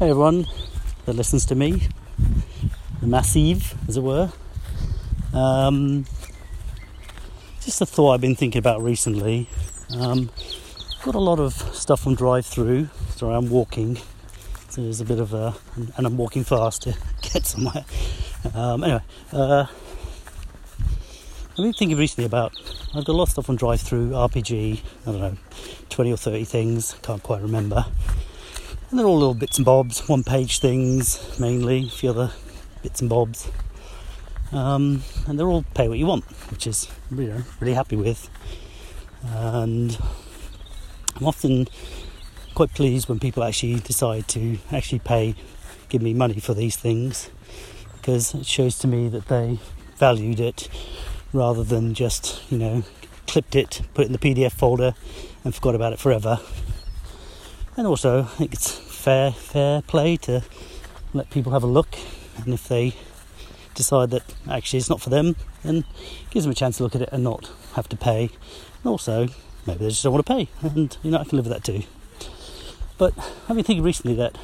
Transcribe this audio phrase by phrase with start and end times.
[0.00, 0.48] Hey everyone
[1.06, 1.86] that listens to me,
[3.00, 4.32] the massive, as it were.
[5.32, 6.06] Um,
[7.60, 9.48] just a thought I've been thinking about recently.
[9.96, 10.30] Um,
[11.04, 12.88] got a lot of stuff from DriveThru.
[13.14, 13.96] Sorry, I'm walking,
[14.68, 17.84] so there's a bit of a, and I'm walking fast to get somewhere.
[18.52, 19.02] Um, anyway,
[19.32, 19.66] uh,
[21.50, 22.52] I've been thinking recently about.
[22.96, 25.36] I've got a lot of stuff on DriveThru, RPG, I don't know,
[25.90, 27.86] 20 or 30 things, can't quite remember
[28.90, 32.32] and they're all little bits and bobs, one page things mainly, a few other
[32.82, 33.50] bits and bobs.
[34.52, 38.28] Um, and they're all pay what you want, which is you know, really happy with.
[39.24, 39.98] And
[41.16, 41.66] I'm often
[42.54, 45.34] quite pleased when people actually decide to actually pay,
[45.88, 47.30] give me money for these things,
[47.96, 49.58] because it shows to me that they
[49.96, 50.68] valued it
[51.32, 52.84] rather than just, you know,
[53.26, 54.94] clipped it, put it in the PDF folder,
[55.42, 56.38] and forgot about it forever.
[57.76, 60.44] And also, I think it's fair fair play to
[61.12, 61.96] let people have a look,
[62.36, 62.94] and if they
[63.74, 65.84] decide that actually it's not for them, then
[66.30, 68.30] gives them a chance to look at it and not have to pay.
[68.82, 69.26] And also,
[69.66, 71.64] maybe they just don't want to pay, and you know I can live with that
[71.64, 71.82] too.
[72.96, 73.12] But
[73.48, 74.38] I've been thinking recently that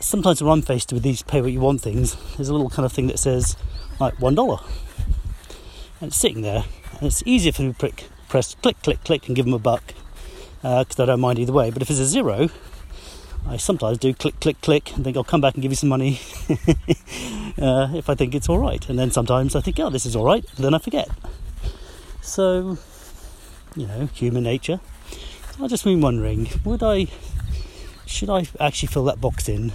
[0.00, 2.86] sometimes when I'm faced with these pay what you want things, there's a little kind
[2.86, 3.56] of thing that says
[4.00, 4.58] like one dollar,
[6.00, 7.92] and it's sitting there, and it's easier for me to
[8.28, 9.94] press click, click, click, and give them a buck
[10.62, 11.70] because uh, I don't mind either way.
[11.70, 12.48] But if it's a zero,
[13.46, 15.88] I sometimes do click, click, click, and think I'll come back and give you some
[15.88, 16.20] money
[17.58, 18.86] uh, if I think it's all right.
[18.88, 21.08] And then sometimes I think, oh, this is all right, and then I forget.
[22.20, 22.78] So,
[23.74, 24.80] you know, human nature.
[25.60, 27.06] I've just been wondering, would I,
[28.06, 29.72] should I actually fill that box in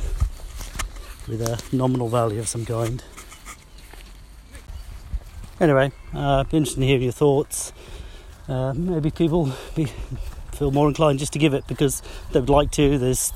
[1.27, 3.03] with a nominal value of some kind?
[5.59, 7.73] Anyway, uh, be interested in hearing your thoughts.
[8.47, 9.85] Uh, maybe people be,
[10.51, 12.97] feel more inclined just to give it because they would like to.
[12.97, 13.31] There's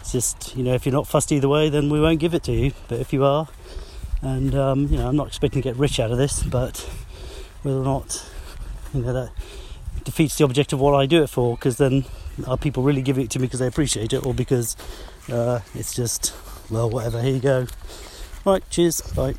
[0.00, 2.42] it's just, you know, if you're not fussed either way, then we won't give it
[2.44, 2.72] to you.
[2.88, 3.48] But if you are,
[4.22, 6.78] and, um, you know, I'm not expecting to get rich out of this, but
[7.62, 8.26] whether or not,
[8.94, 9.30] you know, that
[10.04, 12.04] defeats the object of what I do it for, because then
[12.46, 14.76] are people really giving it to me because they appreciate it or because
[15.30, 16.34] uh, it's just,
[16.70, 17.66] well, whatever, here you go.
[18.44, 19.34] Right, cheers, bye.